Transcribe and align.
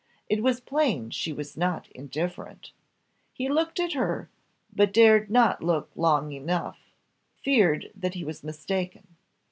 It 0.27 0.41
was 0.41 0.59
plain 0.59 1.11
she 1.11 1.31
was 1.31 1.55
not 1.55 1.87
indifferent 1.91 2.71
he 3.33 3.47
looked 3.47 3.79
at 3.79 3.93
her, 3.93 4.31
but 4.75 4.91
dared 4.91 5.29
not 5.29 5.61
look 5.61 5.91
long 5.95 6.31
enough 6.31 6.79
feared 7.43 7.91
that 7.95 8.15
he 8.15 8.23
was 8.23 8.43
mistaken. 8.43 9.07